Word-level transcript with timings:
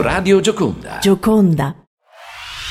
Radio 0.00 0.40
Gioconda. 0.40 0.98
Gioconda. 0.98 1.74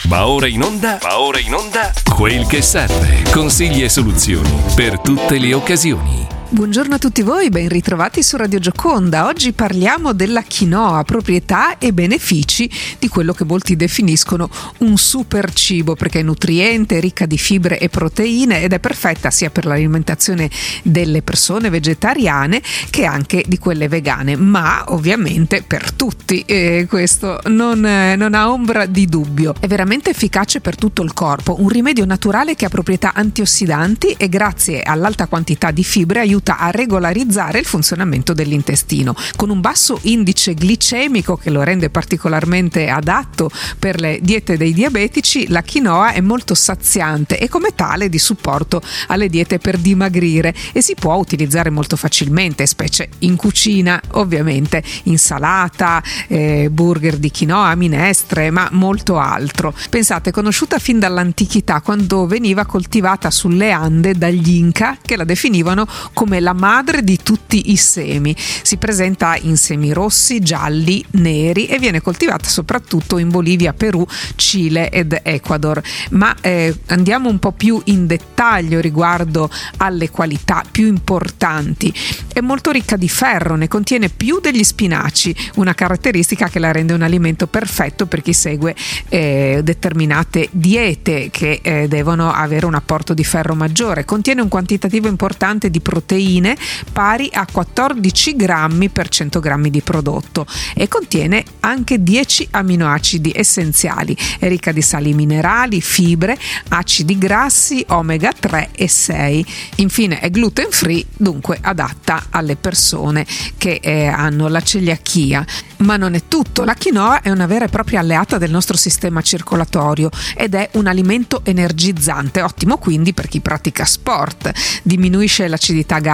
Va 0.06 0.28
ora 0.28 0.48
in 0.48 0.64
onda, 0.64 0.98
va 1.00 1.20
ora 1.20 1.40
in 1.40 1.54
onda, 1.54 1.94
quel 2.16 2.48
che 2.48 2.64
serve. 2.64 3.22
Consigli 3.32 3.84
e 3.84 3.90
soluzioni 3.90 4.50
per 4.76 5.00
tutte 5.00 5.38
le 5.38 5.54
occasioni. 5.54 6.39
Buongiorno 6.52 6.96
a 6.96 6.98
tutti 6.98 7.22
voi, 7.22 7.50
ben 7.50 7.70
ritrovati 7.70 8.24
su 8.24 8.36
Radio 8.36 8.58
Gioconda. 8.58 9.28
Oggi 9.28 9.54
parliamo 9.54 10.14
della 10.14 10.44
quinoa, 10.44 11.04
proprietà 11.04 11.78
e 11.78 11.94
benefici 11.94 12.68
di 12.98 13.08
quello 13.08 13.34
che 13.34 13.44
molti 13.44 13.76
definiscono 13.76 14.50
un 14.80 14.98
super 14.98 15.54
cibo 15.54 15.94
perché 15.94 16.22
è 16.22 16.24
nutriente, 16.24 17.00
ricca 17.00 17.28
di 17.28 17.38
fibre 17.38 17.78
e 17.78 17.88
proteine 17.90 18.64
ed 18.64 18.74
è 18.74 18.80
perfetta 18.80 19.30
sia 19.30 19.52
per 19.52 19.68
l'alimentazione 19.68 20.50
delle 20.82 21.22
persone 21.22 21.70
vegetariane 21.70 22.64
che 22.90 23.06
anche 23.06 23.44
di 23.48 23.60
quelle 23.60 23.88
vegane, 23.88 24.36
ma 24.36 24.86
ovviamente 24.88 25.62
per 25.62 25.92
tutti 25.92 26.42
e 26.48 26.88
questo 26.90 27.42
non, 27.46 27.80
non 27.80 28.34
ha 28.34 28.52
ombra 28.52 28.88
di 28.88 29.06
dubbio. 29.06 29.54
È 29.60 29.68
veramente 29.68 30.10
efficace 30.10 30.62
per 30.62 30.76
tutto 30.76 31.04
il 31.04 31.14
corpo, 31.14 31.62
un 31.62 31.70
rimedio 31.70 32.06
naturale 32.06 32.56
che 32.56 32.66
ha 32.66 32.70
proprietà 32.70 33.12
antiossidanti 33.14 34.16
e 34.18 34.28
grazie 34.30 34.82
all'alta 34.82 35.28
quantità 35.28 35.70
di 35.70 35.84
fibre 35.84 36.22
aiuta 36.22 36.38
aiuta 36.40 36.58
a 36.58 36.72
regolarizzare 36.72 37.60
il 37.60 37.66
funzionamento 37.66 38.34
dell'intestino. 38.34 39.16
Con 39.36 39.50
un 39.50 39.60
basso 39.60 40.00
indice 40.04 40.54
glicemico 40.54 41.36
che 41.36 41.50
lo 41.50 41.64
rende 41.64 41.90
particolarmente 41.90 42.90
adatto 42.90 43.50
per 43.78 44.00
le 44.00 44.20
diete 44.22 44.58
dei 44.58 44.74
diabetici, 44.74 45.48
la 45.50 45.64
quinoa 45.64 46.14
è 46.14 46.22
molto 46.22 46.56
saziante 46.56 47.38
e 47.38 47.50
come 47.50 47.76
tale 47.76 48.10
di 48.10 48.18
supporto 48.18 48.82
alle 49.08 49.28
diete 49.28 49.60
per 49.60 49.78
dimagrire 49.78 50.54
e 50.72 50.82
si 50.82 50.96
può 50.96 51.16
utilizzare 51.16 51.70
molto 51.70 51.96
facilmente, 51.96 52.66
specie 52.66 53.10
in 53.20 53.36
cucina, 53.36 54.02
ovviamente, 54.12 54.82
insalata, 55.04 56.02
eh, 56.28 56.70
burger 56.72 57.18
di 57.18 57.32
quinoa, 57.32 57.76
minestre, 57.76 58.50
ma 58.50 58.70
molto 58.72 59.18
altro. 59.18 59.74
Pensate, 59.90 60.32
conosciuta 60.32 60.80
fin 60.80 61.00
dall'antichità 61.00 61.82
quando 61.82 62.26
veniva 62.26 62.66
coltivata 62.66 63.30
sulle 63.30 63.72
Ande 63.72 64.14
dagli 64.14 64.56
Inca 64.56 64.98
che 65.02 65.16
la 65.16 65.24
definivano 65.24 65.88
come 66.14 66.29
come 66.30 66.42
la 66.42 66.54
madre 66.54 67.04
di 67.04 67.18
tutti 67.18 67.72
i 67.72 67.76
semi. 67.76 68.36
Si 68.38 68.78
presenta 68.78 69.36
in 69.36 69.58
semi 69.58 69.92
rossi, 69.92 70.40
gialli, 70.42 71.04
neri 71.14 71.66
e 71.66 71.80
viene 71.80 72.02
coltivata 72.02 72.48
soprattutto 72.48 73.18
in 73.18 73.30
Bolivia, 73.30 73.74
Perù, 73.74 74.06
Cile 74.36 74.92
ed 74.92 75.20
Ecuador. 75.24 75.82
Ma 76.12 76.36
eh, 76.40 76.78
andiamo 76.90 77.30
un 77.30 77.40
po' 77.40 77.52
più 77.52 77.82
in 77.86 78.06
dettaglio 78.06 78.80
riguardo 78.80 79.50
alle 79.78 80.12
qualità 80.12 80.64
più 80.70 80.86
importanti. 80.86 81.92
È 82.32 82.42
molto 82.42 82.70
ricca 82.70 82.96
di 82.96 83.10
ferro, 83.10 83.56
ne 83.56 83.68
contiene 83.68 84.10
più 84.10 84.40
degli 84.40 84.64
spinaci, 84.64 85.36
una 85.56 85.74
caratteristica 85.74 86.48
che 86.48 86.60
la 86.60 86.72
rende 86.72 86.94
un 86.94 87.02
alimento 87.02 87.48
perfetto 87.48 88.06
per 88.06 88.22
chi 88.22 88.34
segue 88.34 88.76
eh, 89.10 89.62
determinate 89.64 90.48
diete 90.52 91.30
che 91.32 91.60
eh, 91.64 91.88
devono 91.88 92.32
avere 92.32 92.68
un 92.68 92.76
apporto 92.76 93.16
di 93.16 93.24
ferro 93.24 93.56
maggiore. 93.56 94.06
Contiene 94.06 94.42
un 94.42 94.48
quantitativo 94.48 95.08
importante 95.08 95.72
di 95.72 95.80
proteine 95.80 96.18
proteine 96.20 96.58
pari 96.92 97.30
a 97.32 97.48
14 97.50 98.36
grammi 98.36 98.90
per 98.90 99.08
100 99.08 99.40
grammi 99.40 99.70
di 99.70 99.82
prodotto 99.82 100.46
e 100.76 100.88
contiene 100.90 101.44
anche 101.62 102.04
10 102.04 102.50
aminoacidi 102.52 103.32
essenziali. 103.34 104.16
È 104.38 104.48
ricca 104.48 104.72
di 104.72 104.82
sali 104.82 105.14
minerali, 105.14 105.82
fibre, 105.82 106.38
acidi 106.70 107.18
grassi, 107.18 107.84
omega 107.90 108.34
3 108.38 108.70
e 108.74 108.88
6. 108.88 109.46
Infine 109.76 110.20
è 110.20 110.30
gluten 110.30 110.68
free, 110.72 111.06
dunque 111.16 111.58
adatta 111.62 112.26
alle 112.32 112.58
persone 112.58 113.26
che 113.58 113.80
eh, 113.82 114.08
hanno 114.08 114.48
la 114.50 114.62
celiachia. 114.62 115.46
Ma 115.78 115.96
non 115.96 116.16
è 116.16 116.24
tutto, 116.28 116.66
la 116.66 116.76
quinoa 116.76 117.22
è 117.22 117.30
una 117.30 117.46
vera 117.46 117.66
e 117.66 117.70
propria 117.70 118.02
alleata 118.02 118.38
del 118.38 118.52
nostro 118.52 118.76
sistema 118.76 119.22
circolatorio 119.22 120.10
ed 120.36 120.54
è 120.54 120.70
un 120.74 120.88
alimento 120.88 121.42
energizzante, 121.46 122.42
ottimo 122.42 122.78
quindi 122.78 123.14
per 123.14 123.30
chi 123.30 123.40
pratica 123.40 123.86
sport. 123.86 124.52
Diminuisce 124.84 125.48
l'acidità 125.48 126.00
gastrica 126.00 126.09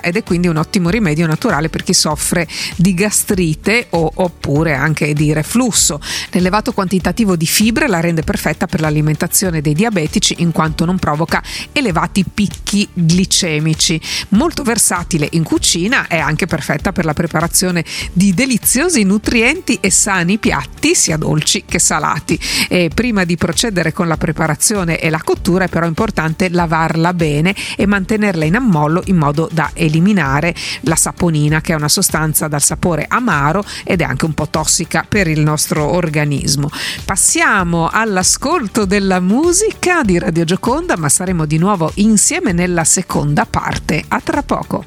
ed 0.00 0.16
è 0.16 0.22
quindi 0.22 0.48
un 0.48 0.56
ottimo 0.56 0.90
rimedio 0.90 1.26
naturale 1.26 1.68
per 1.68 1.82
chi 1.82 1.92
soffre 1.92 2.46
di 2.76 2.94
gastrite 2.94 3.88
o, 3.90 4.10
oppure 4.14 4.74
anche 4.74 5.12
di 5.12 5.32
reflusso. 5.32 6.00
L'elevato 6.30 6.72
quantitativo 6.72 7.36
di 7.36 7.46
fibre 7.46 7.88
la 7.88 8.00
rende 8.00 8.22
perfetta 8.22 8.66
per 8.66 8.80
l'alimentazione 8.80 9.60
dei 9.60 9.74
diabetici 9.74 10.36
in 10.38 10.52
quanto 10.52 10.84
non 10.84 10.98
provoca 10.98 11.42
elevati 11.72 12.24
picchi 12.32 12.88
glicemici. 12.92 14.00
Molto 14.30 14.62
versatile 14.62 15.28
in 15.32 15.42
cucina, 15.42 16.06
è 16.06 16.18
anche 16.18 16.46
perfetta 16.46 16.92
per 16.92 17.04
la 17.04 17.14
preparazione 17.14 17.84
di 18.12 18.32
deliziosi 18.34 19.02
nutrienti 19.02 19.78
e 19.80 19.90
sani 19.90 20.38
piatti, 20.38 20.94
sia 20.94 21.16
dolci 21.16 21.64
che 21.66 21.78
salati. 21.78 22.38
E 22.68 22.90
prima 22.94 23.24
di 23.24 23.36
procedere 23.36 23.92
con 23.92 24.06
la 24.06 24.16
preparazione 24.16 24.98
e 24.98 25.10
la 25.10 25.22
cottura 25.22 25.64
è 25.64 25.68
però 25.68 25.86
importante 25.86 26.48
lavarla 26.48 27.12
bene 27.14 27.54
e 27.76 27.86
mantenerla 27.86 28.44
in 28.44 28.56
ammollo 28.56 29.02
in 29.06 29.16
modo 29.16 29.39
da 29.50 29.70
eliminare 29.74 30.54
la 30.82 30.96
saponina, 30.96 31.60
che 31.60 31.72
è 31.72 31.76
una 31.76 31.88
sostanza 31.88 32.48
dal 32.48 32.62
sapore 32.62 33.06
amaro 33.08 33.64
ed 33.84 34.00
è 34.00 34.04
anche 34.04 34.24
un 34.24 34.34
po' 34.34 34.48
tossica 34.48 35.04
per 35.08 35.28
il 35.28 35.40
nostro 35.40 35.84
organismo. 35.84 36.68
Passiamo 37.04 37.88
all'ascolto 37.90 38.84
della 38.84 39.20
musica 39.20 40.02
di 40.02 40.18
Radio 40.18 40.44
Gioconda, 40.44 40.96
ma 40.96 41.08
saremo 41.08 41.46
di 41.46 41.58
nuovo 41.58 41.90
insieme 41.96 42.52
nella 42.52 42.84
seconda 42.84 43.46
parte. 43.46 44.04
A 44.08 44.20
tra 44.20 44.42
poco. 44.42 44.84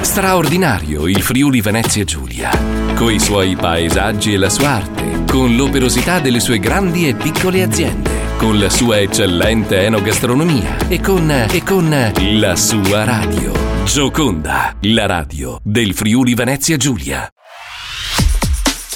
Straordinario 0.00 1.06
il 1.06 1.22
Friuli 1.22 1.60
Venezia 1.60 2.02
Giulia, 2.04 2.50
coi 2.94 3.18
suoi 3.18 3.56
paesaggi 3.56 4.32
e 4.32 4.36
la 4.36 4.48
sua 4.48 4.70
arte, 4.70 5.24
con 5.30 5.54
l'operosità 5.54 6.18
delle 6.18 6.40
sue 6.40 6.58
grandi 6.58 7.06
e 7.06 7.14
piccole 7.14 7.62
aziende, 7.62 8.27
con 8.38 8.56
la 8.60 8.70
sua 8.70 9.00
eccellente 9.00 9.84
enogastronomia 9.84 10.76
e 10.88 11.00
con, 11.00 11.28
e 11.28 11.62
con 11.64 12.12
la 12.14 12.54
sua 12.54 13.02
radio. 13.02 13.52
Gioconda, 13.84 14.76
la 14.82 15.06
radio 15.06 15.58
del 15.64 15.92
Friuli 15.92 16.34
Venezia 16.34 16.76
Giulia. 16.76 17.28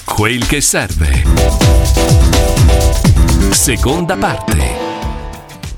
Quel 0.04 0.46
che 0.46 0.60
serve. 0.60 1.24
Seconda 3.50 4.16
parte 4.16 4.81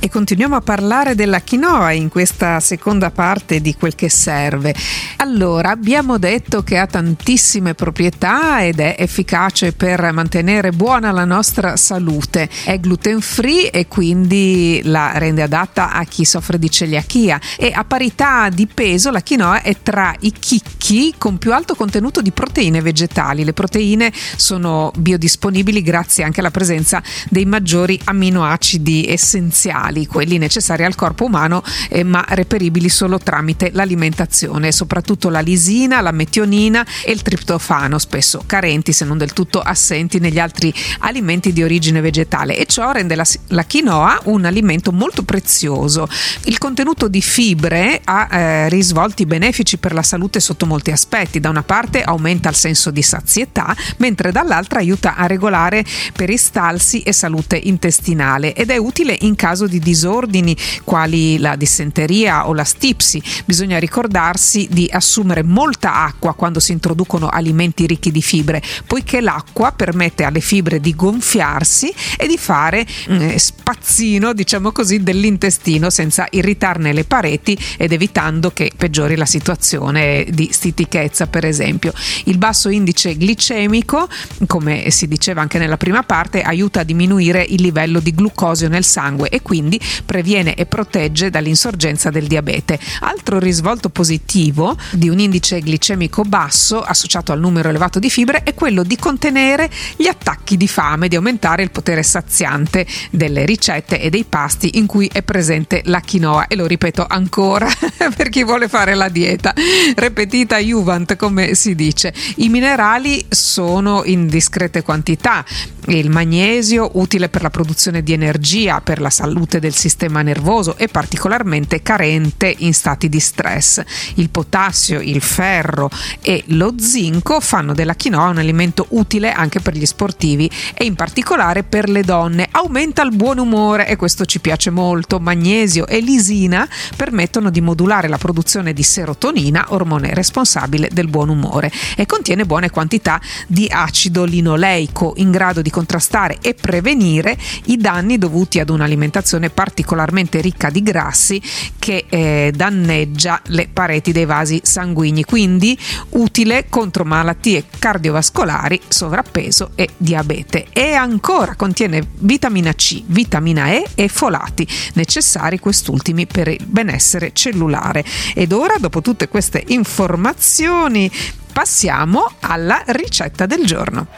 e 0.05 0.11
continuiamo 0.11 0.55
a 0.55 0.61
parlare 0.61 1.15
della 1.15 1.41
quinoa 1.41 1.93
in 1.93 2.11
questa 2.11 2.61
seconda 2.61 3.11
parte 3.11 3.63
di 3.63 3.75
quel 3.75 3.95
che 3.95 4.11
serve. 4.11 4.75
Allora, 5.17 5.71
abbiamo 5.71 6.19
detto 6.19 6.63
che 6.63 6.77
ha 6.77 6.87
tantissime 6.87 7.73
proprietà 7.73 8.63
ed 8.63 8.81
è 8.81 8.97
efficace 8.99 9.73
per 9.73 10.13
mantenere 10.13 10.73
buona 10.73 11.11
la 11.11 11.25
nostra 11.25 11.79
salute. 11.79 12.51
È 12.65 12.79
gluten 12.79 13.23
free 13.23 13.71
e 13.71 13.89
quindi 13.89 14.83
la 14.85 15.17
rende 15.17 15.41
adatta 15.41 15.91
a 15.93 16.05
chi 16.05 16.27
soffre 16.27 16.59
di 16.59 16.71
celiachia 16.71 17.41
e 17.57 17.73
a 17.75 17.85
parità 17.85 18.51
di 18.51 18.67
peso 18.67 19.11
la 19.11 19.23
quinoa 19.23 19.63
è 19.63 19.75
tra 19.83 20.15
i 20.21 20.33
chicchi 20.33 21.15
con 21.17 21.39
più 21.39 21.55
alto 21.55 21.75
contenuto 21.75 22.21
di 22.21 22.31
proteine 22.31 22.83
vegetali. 22.83 23.43
Le 23.43 23.55
proteine 23.55 24.13
sono 24.37 24.93
biodisponibili 24.95 25.81
grazie 25.81 26.25
anche 26.25 26.41
alla 26.41 26.51
presenza 26.51 27.03
dei 27.31 27.47
maggiori 27.47 27.99
aminoacidi 28.05 29.07
essenziali 29.09 29.93
minerali, 29.95 30.07
quelli 30.07 30.39
necessari 30.39 30.85
al 30.85 30.97
corpo 30.97 31.25
umano, 31.27 31.63
eh, 31.89 32.03
ma 32.03 32.25
reperibili 32.29 32.89
solo 32.89 33.19
tramite 33.19 33.71
l'alimentazione, 33.73 34.73
soprattutto 34.73 35.29
la 35.31 35.41
lisina, 35.41 36.01
la 36.01 36.11
metionina 36.11 36.85
e 37.05 37.13
il 37.13 37.23
triptofano, 37.23 37.99
spesso 37.99 38.43
carenti 38.45 38.93
se 38.93 39.05
non 39.05 39.17
del 39.17 39.33
tutto 39.33 39.61
assenti 39.61 40.19
negli 40.19 40.39
altri 40.39 40.75
alimenti 40.99 41.53
di 41.53 41.63
origine 41.63 42.01
vegetale 42.01 42.57
e 42.57 42.67
ciò 42.67 42.91
rende 42.91 43.15
la, 43.15 43.25
la 43.49 43.65
quinoa 43.65 44.21
un 44.25 44.45
alimento 44.45 44.93
molto 44.93 45.23
prezioso. 45.23 46.09
Il 46.45 46.59
contenuto 46.59 47.09
di 47.09 47.23
fibre 47.23 48.01
ha 48.05 48.29
eh, 48.31 48.69
risvolti 48.69 49.25
benefici 49.25 49.79
per 49.79 49.93
la 49.93 50.03
salute 50.03 50.41
sotto 50.41 50.67
molti 50.67 50.91
aspetti. 50.91 51.41
Da 51.41 51.49
una 51.49 51.63
parte 51.63 52.03
aumenta 52.03 52.49
il 52.49 52.57
senso 52.57 52.91
di 52.91 53.03
sazietà, 53.03 53.75
mentre 53.99 54.33
dall'altra 54.33 54.81
aiuta 54.81 55.15
a 55.15 55.27
regolare 55.27 55.85
peristalsi 56.13 57.01
e 57.03 57.13
salute 57.13 57.57
intestinale 57.57 58.55
ed 58.55 58.71
è 58.71 58.77
utile 58.77 59.17
in 59.21 59.37
caso 59.37 59.67
di 59.67 59.79
disordini 59.85 60.57
quali 60.83 61.39
la 61.39 61.55
dissenteria 61.55 62.49
o 62.49 62.55
la 62.55 62.65
stipsi. 62.65 63.23
Bisogna 63.45 63.79
ricordarsi 63.79 64.67
di 64.69 64.89
assumere 64.91 65.45
molta 65.45 65.95
acqua 65.95 66.35
quando 66.35 66.59
si 66.59 66.73
introducono 66.73 67.29
alimenti 67.29 67.87
ricchi 67.87 68.11
di 68.11 68.23
fibre, 68.23 68.61
poiché 68.87 69.21
l'acqua 69.21 69.71
permette 69.71 70.25
alle 70.25 70.41
fibre 70.41 70.81
di 70.81 70.95
gonfiarsi 70.97 71.95
e 72.17 72.27
di 72.27 72.37
fare 72.37 72.85
eh, 73.07 73.39
spazzino, 73.39 74.33
diciamo 74.33 74.73
così, 74.73 75.03
dell'intestino 75.03 75.91
senza 75.91 76.27
irritarne 76.31 76.93
le 76.93 77.05
pareti 77.05 77.57
ed 77.77 77.93
evitando 77.93 78.51
che 78.51 78.73
peggiori 78.77 79.15
la 79.15 79.27
situazione 79.27 80.27
di 80.31 80.49
stitichezza, 80.51 81.27
per 81.27 81.45
esempio. 81.45 81.93
Il 82.25 82.39
basso 82.39 82.69
indice 82.71 83.17
glicemico, 83.17 84.09
come 84.47 84.91
si 84.91 85.07
diceva 85.07 85.43
anche 85.43 85.59
nella 85.59 85.77
prima 85.77 86.03
parte, 86.03 86.43
aiuta 86.43 86.81
a 86.81 86.85
diminuire 86.85 87.45
il 87.47 87.61
livello 87.61 88.01
di 88.01 88.15
glucosio 88.15 88.69
nel 88.69 88.85
sangue 88.85 89.29
e 89.29 89.43
quindi 89.43 89.74
quindi 89.75 89.81
previene 90.05 90.55
e 90.55 90.67
protegge 90.67 91.31
dall'insorgenza 91.31 92.11
del 92.11 92.27
diabete. 92.27 92.79
Altro 93.01 93.39
risvolto 93.39 93.89
positivo 93.89 94.77
di 94.93 95.09
un 95.09 95.19
indice 95.19 95.61
glicemico 95.61 96.23
basso 96.23 96.81
associato 96.81 97.33
al 97.33 97.41
numero 97.41 97.69
elevato 97.69 97.99
di 97.99 98.11
fibre 98.11 98.43
è 98.43 98.55
quello 98.55 98.83
di 98.83 98.97
contenere 98.97 99.71
gli 99.97 100.07
attacchi 100.07 100.57
di 100.57 100.69
fame, 100.69 101.09
di 101.09 101.17
aumentare 101.17 101.63
il 101.63 101.71
potere 101.71 102.03
saziante 102.03 102.87
delle 103.11 103.45
ricette 103.45 104.01
e 104.01 104.11
dei 104.11 104.25
pasti 104.25 104.79
in 104.79 104.87
cui 104.87 105.09
è 105.13 105.23
presente 105.23 105.83
la 105.87 106.01
quinoa. 106.01 106.47
E 106.49 106.57
lo 106.57 106.67
ripeto 106.67 107.05
ancora 107.09 107.69
per 108.15 108.29
chi 108.29 108.45
vuole 108.45 108.69
fare 108.69 108.95
la 108.95 109.09
dieta. 109.09 109.53
Repetita 109.97 110.59
juvent 110.59 111.17
come 111.17 111.55
si 111.55 111.75
dice. 111.75 112.13
I 112.37 112.49
minerali 112.49 113.25
sono 113.29 114.03
in 114.05 114.27
discrete 114.27 114.83
quantità. 114.83 115.45
Il 115.87 116.11
magnesio 116.11 116.91
utile 116.95 117.29
per 117.29 117.43
la 117.43 117.51
produzione 117.51 118.03
di 118.03 118.13
energia, 118.13 118.81
per 118.81 119.01
la 119.01 119.11
salute 119.11 119.61
del 119.65 119.75
sistema 119.75 120.21
nervoso 120.21 120.77
e 120.77 120.89
particolarmente 120.89 121.81
carente 121.81 122.55
in 122.59 122.75
stati 122.75 123.09
di 123.09 123.19
stress. 123.19 123.83
Il 124.17 124.29
potassio, 124.29 125.01
il 125.01 125.23
ferro 125.23 125.89
e 126.21 126.45
lo 126.49 126.75
zinco 126.77 127.41
fanno 127.41 127.73
della 127.73 127.95
quinoa 127.97 128.29
un 128.29 128.37
alimento 128.37 128.85
utile 128.91 129.33
anche 129.33 129.61
per 129.61 129.75
gli 129.75 129.87
sportivi 129.87 130.51
e 130.75 130.85
in 130.85 130.97
particolare 130.97 131.63
per 131.63 131.89
le 131.89 132.03
donne. 132.03 132.47
Aumenta 132.51 133.01
il 133.03 133.17
buon 133.17 133.39
umore 133.39 133.89
e 133.89 133.97
questo 133.97 134.27
ci 134.27 134.39
piace 134.39 134.69
molto. 134.69 135.19
Magnesio 135.19 135.87
e 135.87 136.01
lisina 136.01 136.69
permettono 136.95 137.49
di 137.49 137.63
modulare 137.63 138.09
la 138.09 138.19
produzione 138.19 138.75
di 138.75 138.83
serotonina, 138.83 139.69
ormone 139.71 140.13
responsabile 140.13 140.91
del 140.93 141.09
buon 141.09 141.31
umore 141.31 141.73
e 141.97 142.05
contiene 142.05 142.45
buone 142.45 142.69
quantità 142.69 143.19
di 143.47 143.67
acido 143.71 144.25
linoleico 144.25 145.15
in 145.17 145.31
grado 145.31 145.63
di 145.63 145.71
contrastare 145.71 146.37
e 146.43 146.53
prevenire 146.53 147.39
i 147.67 147.79
danni 147.79 148.19
dovuti 148.19 148.61
ad 148.61 148.69
un'alimentazione 148.69 149.44
particolarmente 149.51 150.41
ricca 150.41 150.71
di 150.71 150.83
grassi 150.83 151.41
che 151.79 152.07
eh, 152.09 152.53
danneggia 152.55 153.41
le 153.47 153.69
pareti 153.73 154.13
dei 154.13 154.25
vasi 154.25 154.61
sanguigni, 154.63 155.25
quindi 155.25 155.79
utile 156.11 156.67
contro 156.69 157.05
malattie 157.05 157.65
cardiovascolari, 157.79 158.81
sovrappeso 158.89 159.71
e 159.75 159.91
diabete. 159.97 160.67
E 160.73 160.95
ancora 160.95 161.55
contiene 161.55 162.03
vitamina 162.19 162.73
C, 162.73 163.03
vitamina 163.07 163.71
E 163.71 163.87
e 163.95 164.09
folati, 164.09 164.67
necessari 164.95 165.59
quest'ultimi 165.59 166.27
per 166.27 166.49
il 166.49 166.65
benessere 166.67 167.33
cellulare. 167.33 168.05
Ed 168.35 168.53
ora, 168.53 168.77
dopo 168.79 169.01
tutte 169.01 169.29
queste 169.29 169.63
informazioni, 169.69 171.11
passiamo 171.53 172.33
alla 172.41 172.83
ricetta 172.87 173.47
del 173.47 173.65
giorno. 173.65 174.09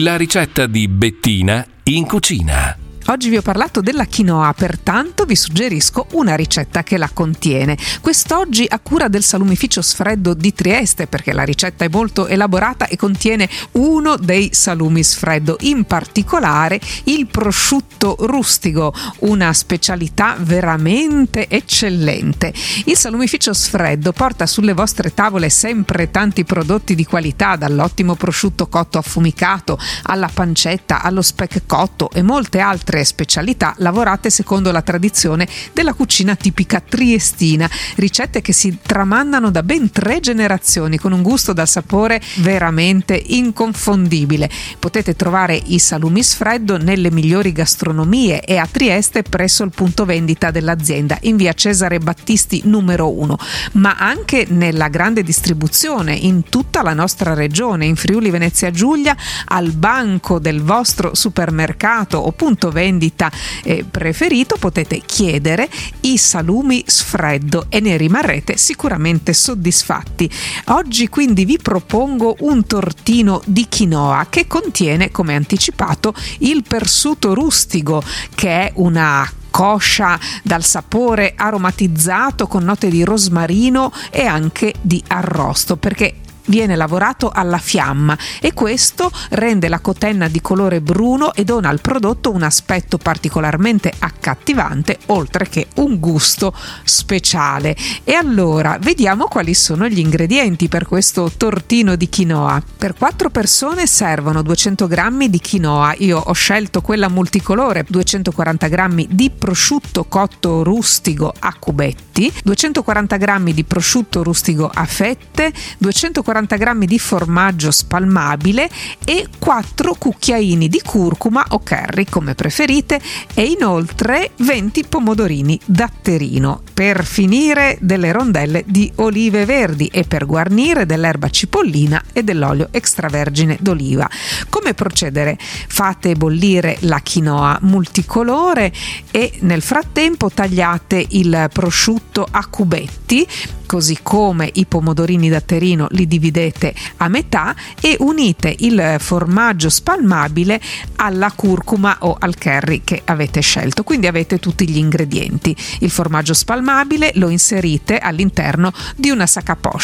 La 0.00 0.16
ricetta 0.16 0.66
di 0.66 0.88
Bettina 0.88 1.64
in 1.84 2.06
cucina. 2.06 2.85
Oggi 3.08 3.28
vi 3.28 3.36
ho 3.36 3.42
parlato 3.42 3.80
della 3.80 4.04
quinoa, 4.04 4.52
pertanto 4.52 5.26
vi 5.26 5.36
suggerisco 5.36 6.08
una 6.12 6.34
ricetta 6.34 6.82
che 6.82 6.96
la 6.96 7.08
contiene. 7.12 7.78
Quest'oggi 8.00 8.66
a 8.68 8.80
cura 8.80 9.06
del 9.06 9.22
salumificio 9.22 9.80
sfreddo 9.80 10.34
di 10.34 10.52
Trieste, 10.52 11.06
perché 11.06 11.32
la 11.32 11.44
ricetta 11.44 11.84
è 11.84 11.88
molto 11.88 12.26
elaborata 12.26 12.88
e 12.88 12.96
contiene 12.96 13.48
uno 13.72 14.16
dei 14.16 14.48
salumi 14.52 15.04
sfreddo, 15.04 15.56
in 15.60 15.84
particolare 15.84 16.80
il 17.04 17.28
prosciutto 17.28 18.16
rustico, 18.18 18.92
una 19.20 19.52
specialità 19.52 20.34
veramente 20.40 21.46
eccellente. 21.46 22.52
Il 22.86 22.96
salumificio 22.96 23.52
sfreddo 23.52 24.10
porta 24.10 24.46
sulle 24.46 24.72
vostre 24.72 25.14
tavole 25.14 25.48
sempre 25.48 26.10
tanti 26.10 26.44
prodotti 26.44 26.96
di 26.96 27.04
qualità, 27.04 27.54
dall'ottimo 27.54 28.16
prosciutto 28.16 28.66
cotto 28.66 28.98
affumicato 28.98 29.78
alla 30.02 30.28
pancetta, 30.32 31.02
allo 31.02 31.22
speck 31.22 31.62
cotto 31.66 32.10
e 32.10 32.22
molte 32.22 32.58
altre 32.58 32.95
altre 32.96 33.04
specialità 33.04 33.74
lavorate 33.78 34.30
secondo 34.30 34.72
la 34.72 34.82
tradizione 34.82 35.46
della 35.72 35.92
cucina 35.92 36.34
tipica 36.34 36.80
triestina, 36.80 37.68
ricette 37.96 38.40
che 38.40 38.52
si 38.52 38.78
tramandano 38.80 39.50
da 39.50 39.62
ben 39.62 39.90
tre 39.90 40.20
generazioni 40.20 40.98
con 40.98 41.12
un 41.12 41.22
gusto 41.22 41.52
dal 41.52 41.68
sapore 41.68 42.20
veramente 42.36 43.14
inconfondibile. 43.14 44.48
Potete 44.78 45.14
trovare 45.14 45.60
i 45.66 45.78
salumi 45.78 46.22
sfreddo 46.22 46.78
nelle 46.78 47.10
migliori 47.10 47.52
gastronomie 47.52 48.40
e 48.40 48.56
a 48.56 48.68
Trieste 48.70 49.22
presso 49.22 49.62
il 49.64 49.70
punto 49.70 50.04
vendita 50.04 50.50
dell'azienda 50.50 51.18
in 51.22 51.36
via 51.36 51.52
Cesare 51.52 51.98
Battisti 51.98 52.62
numero 52.64 53.10
1, 53.10 53.36
ma 53.72 53.96
anche 53.98 54.46
nella 54.48 54.88
grande 54.88 55.22
distribuzione 55.22 56.14
in 56.14 56.44
tutta 56.48 56.82
la 56.82 56.94
nostra 56.94 57.34
regione, 57.34 57.86
in 57.86 57.96
Friuli 57.96 58.30
Venezia 58.30 58.70
Giulia, 58.70 59.16
al 59.46 59.72
banco 59.72 60.38
del 60.38 60.62
vostro 60.62 61.14
supermercato 61.14 62.18
o 62.18 62.32
punto 62.32 62.70
vendita 62.70 62.85
vendita 62.86 63.30
eh, 63.64 63.84
preferito 63.88 64.56
potete 64.58 65.00
chiedere 65.04 65.68
i 66.02 66.16
salumi 66.16 66.84
sfreddo 66.86 67.66
e 67.68 67.80
ne 67.80 67.96
rimarrete 67.96 68.56
sicuramente 68.56 69.32
soddisfatti. 69.32 70.30
Oggi 70.66 71.08
quindi 71.08 71.44
vi 71.44 71.58
propongo 71.58 72.36
un 72.40 72.64
tortino 72.64 73.42
di 73.44 73.66
quinoa 73.68 74.26
che 74.30 74.46
contiene, 74.46 75.10
come 75.10 75.34
anticipato, 75.34 76.14
il 76.38 76.62
persuto 76.66 77.34
rustico 77.34 78.02
che 78.34 78.48
è 78.48 78.72
una 78.76 79.28
coscia 79.50 80.18
dal 80.42 80.62
sapore 80.62 81.32
aromatizzato 81.34 82.46
con 82.46 82.62
note 82.62 82.88
di 82.88 83.02
rosmarino 83.02 83.90
e 84.10 84.26
anche 84.26 84.74
di 84.82 85.02
arrosto 85.08 85.76
perché 85.76 86.16
viene 86.46 86.76
lavorato 86.76 87.30
alla 87.30 87.58
fiamma 87.58 88.16
e 88.40 88.52
questo 88.52 89.10
rende 89.30 89.68
la 89.68 89.80
cotenna 89.80 90.28
di 90.28 90.40
colore 90.40 90.80
bruno 90.80 91.32
e 91.34 91.44
dona 91.44 91.68
al 91.68 91.80
prodotto 91.80 92.32
un 92.32 92.42
aspetto 92.42 92.98
particolarmente 92.98 93.92
accattivante 93.98 94.98
oltre 95.06 95.48
che 95.48 95.68
un 95.76 95.98
gusto 95.98 96.54
speciale. 96.84 97.76
E 98.04 98.14
allora 98.14 98.78
vediamo 98.80 99.26
quali 99.26 99.54
sono 99.54 99.88
gli 99.88 99.98
ingredienti 99.98 100.68
per 100.68 100.86
questo 100.86 101.30
tortino 101.36 101.96
di 101.96 102.08
quinoa. 102.08 102.62
Per 102.76 102.94
4 102.94 103.30
persone 103.30 103.86
servono 103.86 104.42
200 104.42 104.86
g 104.86 105.26
di 105.28 105.40
quinoa, 105.40 105.94
io 105.98 106.18
ho 106.18 106.32
scelto 106.32 106.80
quella 106.80 107.08
multicolore, 107.08 107.84
240 107.88 108.68
g 108.68 109.06
di 109.08 109.30
prosciutto 109.30 110.04
cotto 110.04 110.62
rustico 110.62 111.32
a 111.38 111.54
cubetti, 111.58 112.32
240 112.42 113.16
g 113.16 113.52
di 113.52 113.64
prosciutto 113.64 114.22
rustico 114.22 114.70
a 114.72 114.84
fette, 114.84 115.52
240 115.78 116.35
40 116.36 116.56
g 116.56 116.84
di 116.84 116.98
formaggio 116.98 117.70
spalmabile 117.70 118.68
e 119.04 119.26
4 119.38 119.94
cucchiaini 119.94 120.68
di 120.68 120.82
curcuma 120.84 121.42
o 121.50 121.60
curry 121.60 122.04
come 122.04 122.34
preferite 122.34 123.00
e 123.32 123.44
inoltre 123.44 124.32
20 124.36 124.84
pomodorini 124.86 125.58
datterino. 125.64 126.60
Per 126.74 127.06
finire 127.06 127.78
delle 127.80 128.12
rondelle 128.12 128.64
di 128.66 128.92
olive 128.96 129.46
verdi 129.46 129.86
e 129.86 130.04
per 130.04 130.26
guarnire 130.26 130.84
dell'erba 130.84 131.30
cipollina 131.30 132.02
e 132.12 132.22
dell'olio 132.22 132.68
extravergine 132.70 133.56
d'oliva. 133.58 134.06
Come 134.50 134.74
procedere? 134.74 135.38
Fate 135.38 136.16
bollire 136.16 136.76
la 136.80 137.00
quinoa 137.02 137.60
multicolore 137.62 138.70
e 139.10 139.32
nel 139.40 139.62
frattempo 139.62 140.30
tagliate 140.30 141.02
il 141.10 141.48
prosciutto 141.50 142.26
a 142.30 142.46
cubetti 142.46 143.26
così 143.66 143.98
come 144.02 144.50
i 144.54 144.64
pomodorini 144.66 145.28
datterino 145.28 145.88
li 145.90 146.06
dividete 146.06 146.74
a 146.98 147.08
metà 147.08 147.54
e 147.80 147.96
unite 148.00 148.54
il 148.60 148.96
formaggio 148.98 149.68
spalmabile 149.68 150.60
alla 150.96 151.32
curcuma 151.32 151.98
o 152.00 152.16
al 152.18 152.38
curry 152.38 152.82
che 152.84 153.02
avete 153.04 153.40
scelto. 153.40 153.82
Quindi 153.82 154.06
avete 154.06 154.38
tutti 154.38 154.68
gli 154.68 154.78
ingredienti. 154.78 155.54
Il 155.80 155.90
formaggio 155.90 156.34
spalmabile 156.34 157.12
lo 157.14 157.28
inserite 157.28 157.98
all'interno 157.98 158.72
di 158.94 159.10
una 159.10 159.26
sac 159.26 159.54
poche. 159.56 159.74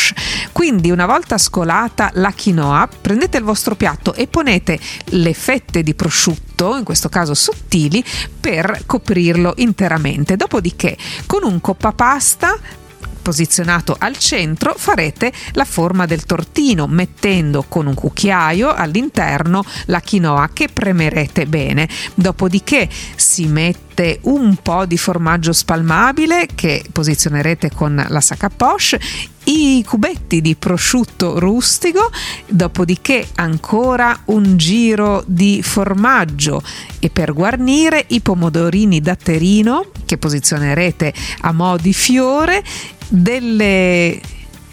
Quindi 0.53 0.91
una 0.91 1.07
volta 1.07 1.39
scolata 1.39 2.11
la 2.15 2.33
quinoa, 2.33 2.89
prendete 3.01 3.39
il 3.39 3.45
vostro 3.45 3.75
piatto 3.75 4.15
e 4.15 4.27
ponete 4.27 4.79
le 5.07 5.35
fette 5.35 5.83
di 5.83 5.95
prosciutto, 5.95 6.77
in 6.77 6.85
questo 6.85 7.09
caso 7.09 7.35
sottili, 7.35 8.05
per 8.41 8.83
coprirlo 8.87 9.55
interamente. 9.57 10.37
Dopodiché 10.37 10.97
con 11.27 11.43
un 11.45 11.61
coppapasta 11.61 12.57
posizionato 13.23 13.97
al 13.99 14.19
centro 14.19 14.75
farete 14.77 15.33
la 15.53 15.65
forma 15.65 16.05
del 16.07 16.25
tortino 16.25 16.87
mettendo 16.87 17.65
con 17.69 17.87
un 17.87 17.95
cucchiaio 17.95 18.73
all'interno 18.73 19.65
la 19.87 20.03
quinoa 20.03 20.51
che 20.53 20.69
premerete 20.69 21.47
bene. 21.47 21.89
Dopodiché 22.15 22.89
si 23.17 23.47
mette 23.47 24.19
un 24.23 24.57
po' 24.57 24.85
di 24.85 24.99
formaggio 24.99 25.53
spalmabile 25.53 26.49
che 26.55 26.85
posizionerete 26.93 27.71
con 27.71 28.05
la 28.09 28.21
sac 28.21 28.45
à 28.45 28.51
poche 28.51 29.01
i 29.53 29.85
cubetti 29.85 30.41
di 30.41 30.57
prosciutto 30.57 31.39
rustico, 31.39 32.11
dopodiché 32.47 33.29
ancora 33.35 34.19
un 34.27 34.57
giro 34.57 35.23
di 35.27 35.63
formaggio 35.63 36.63
e 36.99 37.11
per 37.11 37.33
guarnire 37.33 38.05
i 38.09 38.21
pomodorini 38.21 39.01
datterino 39.01 39.91
che 40.07 40.17
posizionerete 40.19 41.13
a 41.41 41.53
mo' 41.53 41.77
di 41.77 41.93
fiore 41.93 42.63
delle 43.09 44.21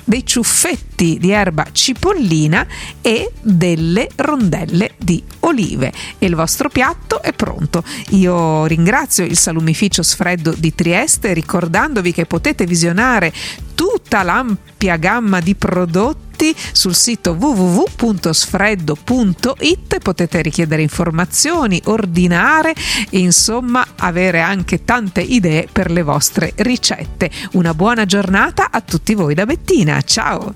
dei 0.10 0.26
ciuffetti 0.26 1.20
di 1.20 1.30
erba 1.30 1.68
cipollina 1.72 2.66
e 3.00 3.32
delle 3.42 4.10
rondelle 4.16 4.96
di 4.98 5.24
olive. 5.42 5.94
E 6.18 6.26
il 6.26 6.34
vostro 6.34 6.68
piatto 6.68 7.22
è 7.22 7.32
pronto. 7.32 7.84
Io 8.10 8.66
ringrazio 8.66 9.24
il 9.24 9.38
salumificio 9.38 10.02
Sfreddo 10.02 10.56
di 10.58 10.74
Trieste 10.74 11.32
ricordandovi 11.32 12.12
che 12.12 12.26
potete 12.26 12.66
visionare 12.66 13.32
tutta 13.80 14.24
l'ampia 14.24 14.98
gamma 14.98 15.40
di 15.40 15.56
prodotti 15.56 16.54
sul 16.74 16.94
sito 16.94 17.32
www.sfreddo.it 17.32 20.00
potete 20.00 20.42
richiedere 20.42 20.82
informazioni, 20.82 21.82
ordinare 21.86 22.76
e 23.10 23.20
insomma 23.20 23.88
avere 23.96 24.42
anche 24.42 24.84
tante 24.84 25.22
idee 25.22 25.70
per 25.72 25.92
le 25.92 26.04
vostre 26.04 26.52
ricette. 26.58 27.32
Una 27.54 27.74
buona 27.74 28.04
giornata 28.04 28.68
a 28.70 28.82
tutti 28.82 29.16
voi 29.16 29.34
da 29.34 29.46
Bettina, 29.46 30.02
ciao! 30.02 30.54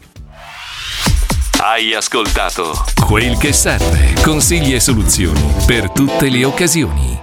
Hai 1.62 1.94
ascoltato 1.94 2.84
Quel 3.06 3.38
che 3.38 3.54
serve, 3.54 4.16
consigli 4.22 4.74
e 4.74 4.82
soluzioni 4.82 5.54
per 5.66 5.92
tutte 5.92 6.28
le 6.28 6.44
occasioni. 6.44 7.23